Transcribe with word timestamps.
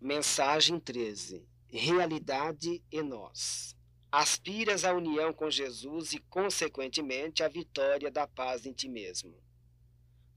Mensagem 0.00 0.78
13: 0.78 1.48
Realidade 1.68 2.84
e 2.92 3.02
nós. 3.02 3.74
Aspiras 4.12 4.84
à 4.84 4.92
união 4.92 5.32
com 5.32 5.50
Jesus 5.50 6.12
e, 6.12 6.18
consequentemente, 6.18 7.42
à 7.42 7.48
vitória 7.48 8.10
da 8.10 8.26
paz 8.26 8.66
em 8.66 8.72
ti 8.72 8.90
mesmo. 8.90 9.34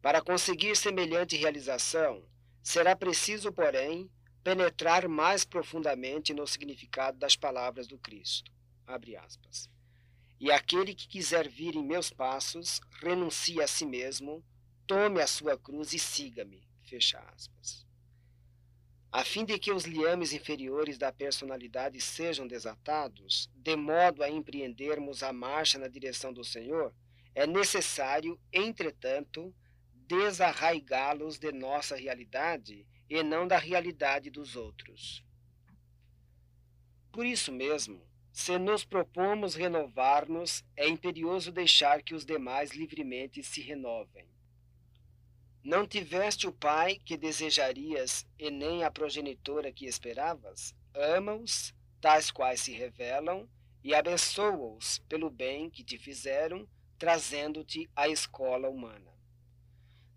Para 0.01 0.21
conseguir 0.21 0.77
semelhante 0.77 1.35
realização, 1.35 2.23
será 2.63 2.95
preciso, 2.95 3.51
porém, 3.51 4.09
penetrar 4.41 5.09
mais 5.09 5.43
profundamente 5.43 6.33
no 6.33 6.47
significado 6.47 7.19
das 7.19 7.35
palavras 7.35 7.85
do 7.85 7.97
Cristo. 7.97 8.49
E 10.39 10.49
aquele 10.53 10.95
que 10.95 11.07
quiser 11.07 11.49
vir 11.49 11.75
em 11.75 11.83
meus 11.83 12.09
passos, 12.09 12.79
renuncie 13.01 13.61
a 13.61 13.67
si 13.67 13.85
mesmo, 13.85 14.41
tome 14.87 15.21
a 15.21 15.27
sua 15.27 15.57
cruz 15.57 15.91
e 15.91 15.99
siga-me. 15.99 16.65
Fecha 16.81 17.19
aspas. 17.35 17.88
A 19.11 19.23
fim 19.23 19.43
de 19.43 19.57
que 19.57 19.71
os 19.71 19.85
liames 19.85 20.33
inferiores 20.33 20.97
da 20.97 21.11
personalidade 21.11 21.99
sejam 21.99 22.47
desatados, 22.47 23.49
de 23.55 23.75
modo 23.75 24.21
a 24.21 24.29
empreendermos 24.29 25.23
a 25.23 25.33
marcha 25.33 25.79
na 25.79 25.87
direção 25.87 26.31
do 26.31 26.43
Senhor, 26.43 26.93
é 27.33 27.47
necessário, 27.47 28.39
entretanto, 28.53 29.53
desarraigá-los 30.07 31.39
de 31.39 31.51
nossa 31.51 31.95
realidade 31.95 32.85
e 33.09 33.23
não 33.23 33.47
da 33.47 33.57
realidade 33.57 34.29
dos 34.29 34.55
outros. 34.55 35.23
Por 37.11 37.25
isso 37.25 37.51
mesmo, 37.51 38.07
se 38.31 38.59
nos 38.59 38.85
propomos 38.85 39.55
renovar-nos, 39.55 40.63
é 40.77 40.87
imperioso 40.87 41.51
deixar 41.51 42.03
que 42.03 42.13
os 42.13 42.23
demais 42.23 42.71
livremente 42.71 43.41
se 43.41 43.59
renovem. 43.59 44.27
Não 45.63 45.85
tiveste 45.85 46.47
o 46.47 46.53
pai 46.53 46.95
que 47.03 47.17
desejarias 47.17 48.25
e 48.37 48.49
nem 48.49 48.83
a 48.83 48.89
progenitora 48.89 49.71
que 49.71 49.85
esperavas? 49.85 50.73
Ama-os, 50.95 51.73
tais 51.99 52.31
quais 52.31 52.61
se 52.61 52.71
revelam, 52.71 53.47
e 53.83 53.93
abençoa-os 53.93 54.99
pelo 55.09 55.29
bem 55.29 55.69
que 55.69 55.83
te 55.83 55.97
fizeram, 55.97 56.67
trazendo-te 56.97 57.89
à 57.95 58.07
escola 58.07 58.69
humana. 58.69 59.13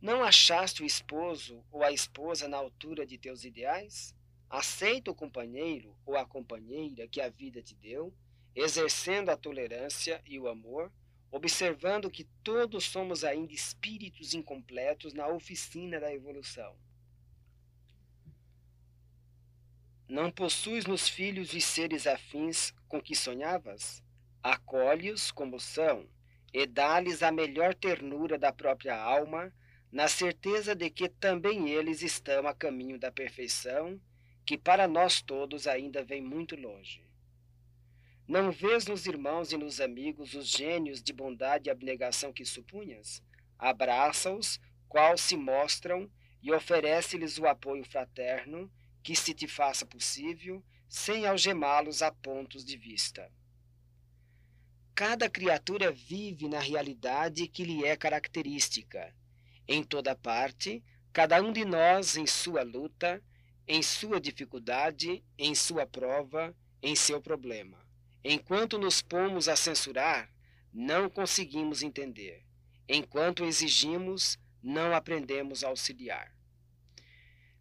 Não 0.01 0.23
achaste 0.23 0.83
o 0.83 0.87
esposo 0.87 1.65
ou 1.71 1.83
a 1.83 1.93
esposa 1.93 2.49
na 2.49 2.57
altura 2.57 3.05
de 3.05 3.19
teus 3.19 3.45
ideais? 3.45 4.15
Aceita 4.49 5.11
o 5.11 5.15
companheiro 5.15 5.97
ou 6.05 6.17
a 6.17 6.25
companheira 6.25 7.09
que 7.09 7.21
a 7.21 7.29
vida 7.29 7.63
te 7.63 7.75
deu, 7.75 8.13
exercendo 8.55 9.31
a 9.31 9.37
tolerância 9.37 10.21
e 10.27 10.39
o 10.39 10.49
amor, 10.49 10.93
observando 11.33 12.11
que 12.11 12.25
todos 12.45 12.85
somos 12.85 13.25
ainda 13.25 13.55
espíritos 13.55 14.35
incompletos 14.35 15.15
na 15.15 15.27
oficina 15.27 15.99
da 15.99 16.13
evolução. 16.13 16.77
Não 20.07 20.31
possuis 20.31 20.85
nos 20.85 21.09
filhos 21.09 21.55
os 21.55 21.65
seres 21.65 22.07
afins 22.07 22.75
com 22.87 23.01
que 23.01 23.17
sonhavas? 23.17 24.03
Acolhe-os 24.43 25.33
como 25.33 25.59
são 25.59 26.07
e 26.53 26.67
dá-lhes 26.67 27.23
a 27.23 27.33
melhor 27.33 27.75
ternura 27.75 28.39
da 28.39 28.53
própria 28.53 28.95
alma, 28.95 29.51
na 29.91 30.09
certeza 30.09 30.75
de 30.75 30.91
que 30.91 31.09
também 31.09 31.71
eles 31.71 32.03
estão 32.03 32.47
a 32.47 32.55
caminho 32.55 32.99
da 32.99 33.11
perfeição 33.11 33.99
que 34.45 34.59
para 34.59 34.87
nós 34.87 35.23
todos 35.23 35.67
ainda 35.67 36.05
vem 36.05 36.21
muito 36.21 36.57
longe. 36.57 37.03
Não 38.27 38.53
vês 38.53 38.87
nos 38.87 39.07
irmãos 39.07 39.53
e 39.53 39.57
nos 39.57 39.81
amigos 39.81 40.35
os 40.35 40.49
gênios 40.49 41.03
de 41.03 41.13
bondade 41.13 41.69
e 41.69 41.71
abnegação 41.71 42.33
que 42.33 42.45
supunhas? 42.45 43.23
Abraça-os, 43.59 44.61
qual 44.89 45.19
se 45.19 45.37
mostram, 45.37 46.11
e 46.43 46.53
oferece-lhes 46.53 47.39
o 47.39 47.47
apoio 47.47 47.85
fraterno, 47.85 48.71
que 49.03 49.15
se 49.17 49.35
te 49.35 49.47
faça 49.47 49.85
possível, 49.85 50.63
sem 50.89 51.27
algemá-los 51.27 52.03
a 52.03 52.13
pontos 52.13 52.65
de 52.65 52.77
vista. 52.77 53.31
Cada 54.95 55.29
criatura 55.29 55.91
vive 55.91 56.49
na 56.49 56.61
realidade 56.61 57.49
que 57.49 57.65
lhe 57.65 57.85
é 57.85 57.97
característica. 57.97 59.15
Em 59.67 59.83
toda 59.83 60.15
parte, 60.15 60.85
cada 61.13 61.41
um 61.41 61.53
de 61.53 61.65
nós, 61.65 62.17
em 62.17 62.27
sua 62.27 62.63
luta, 62.63 63.23
em 63.67 63.83
sua 63.83 64.21
dificuldade, 64.21 65.25
em 65.39 65.55
sua 65.55 65.87
prova, 65.87 66.55
em 66.83 66.95
seu 66.95 67.21
problema. 67.23 67.83
Enquanto 68.25 68.79
nos 68.79 69.03
pomos 69.03 69.49
a 69.49 69.57
censurar, 69.57 70.31
não 70.73 71.11
conseguimos 71.11 71.83
entender. 71.83 72.45
Enquanto 72.89 73.45
exigimos, 73.45 74.39
não 74.63 74.95
aprendemos 74.95 75.65
a 75.65 75.69
auxiliar. 75.69 76.33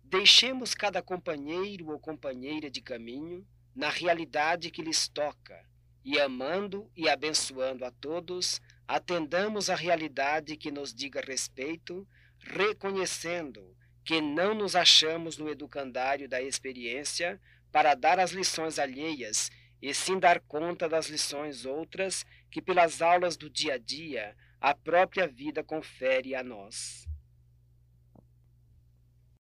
Deixemos 0.04 0.76
cada 0.76 1.02
companheiro 1.02 1.90
ou 1.90 2.00
companheira 2.00 2.70
de 2.70 2.82
caminho 2.82 3.48
na 3.76 3.90
realidade 3.90 4.70
que 4.70 4.82
lhes 4.82 5.08
toca, 5.08 5.66
e 6.04 6.20
amando 6.20 6.92
e 6.96 7.08
abençoando 7.08 7.86
a 7.86 7.92
todos, 7.92 8.62
atendamos 8.88 9.70
a 9.70 9.76
realidade 9.76 10.58
que 10.58 10.72
nos 10.72 10.94
diga 10.94 11.22
respeito, 11.22 12.08
reconhecendo 12.40 13.76
que 14.04 14.20
não 14.20 14.54
nos 14.54 14.76
achamos 14.76 15.38
no 15.38 15.50
educandário 15.50 16.28
da 16.28 16.42
experiência 16.42 17.40
para 17.72 17.96
dar 17.96 18.20
as 18.20 18.32
lições 18.32 18.78
alheias, 18.80 19.50
e 19.82 19.94
sim 19.94 20.20
dar 20.20 20.40
conta 20.42 20.88
das 20.88 21.08
lições 21.08 21.66
outras 21.66 22.26
que, 22.50 22.62
pelas 22.62 23.02
aulas 23.02 23.36
do 23.36 23.50
dia 23.50 23.74
a 23.74 23.78
dia, 23.78 24.36
a 24.60 24.76
própria 24.76 25.28
vida 25.28 25.64
confere 25.64 26.36
a 26.36 26.44
nós. 26.44 27.08